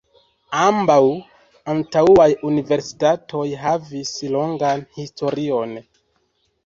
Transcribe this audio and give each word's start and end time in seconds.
Ambaŭ 0.59 1.01
antaŭaj 1.73 2.27
universitatoj 2.51 3.43
havis 3.67 4.15
longan 4.37 4.83
historion. 5.01 5.77